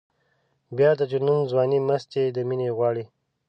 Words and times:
بیا 0.77 0.91
د 0.99 1.01
جنون 1.11 1.39
ځواني 1.51 1.79
مستي 1.87 2.23
د 2.31 2.37
مینې 2.49 2.69
غواړي. 2.77 3.05